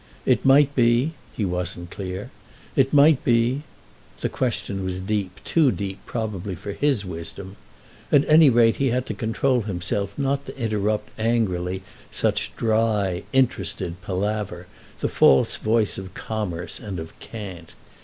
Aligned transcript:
It 0.25 0.43
might 0.43 0.73
be—he 0.73 1.45
wasn't 1.45 1.91
clear; 1.91 2.31
it 2.75 2.91
might 2.91 3.23
be—the 3.23 4.29
question 4.29 4.83
was 4.83 4.99
deep, 4.99 5.39
too 5.43 5.71
deep, 5.71 5.99
probably, 6.07 6.55
for 6.55 6.71
his 6.71 7.05
wisdom; 7.05 7.55
at 8.11 8.27
any 8.27 8.49
rate 8.49 8.77
he 8.77 8.87
had 8.89 9.05
to 9.05 9.13
control 9.13 9.61
himself 9.61 10.11
not 10.17 10.47
to 10.47 10.57
interrupt 10.57 11.11
angrily 11.19 11.83
such 12.09 12.51
dry, 12.57 13.21
interested 13.31 14.01
palaver, 14.01 14.65
the 15.01 15.07
false 15.07 15.57
voice 15.57 15.99
of 15.99 16.15
commerce 16.15 16.79
and 16.79 16.99
of 16.99 17.13
cant. 17.19 17.75